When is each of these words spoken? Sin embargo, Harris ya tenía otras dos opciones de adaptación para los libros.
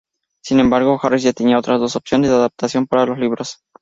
Sin 0.43 0.59
embargo, 0.59 0.99
Harris 0.99 1.21
ya 1.21 1.31
tenía 1.31 1.59
otras 1.59 1.79
dos 1.79 1.95
opciones 1.95 2.31
de 2.31 2.35
adaptación 2.35 2.87
para 2.87 3.05
los 3.05 3.19
libros. 3.19 3.59